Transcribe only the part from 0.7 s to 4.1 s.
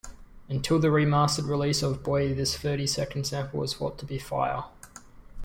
the remastered release of "Boy", this thirty-second sample was thought to